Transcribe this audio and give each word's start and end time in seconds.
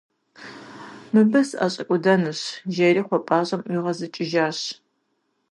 «Мыбы 1.13 1.39
сыӏэщӏэкӏуэдэнущ!»- 1.47 2.41
жери 2.75 3.01
кхъуэпӏащэм 3.05 3.61
ӏуигъэзыкӏыжащ. 3.65 4.59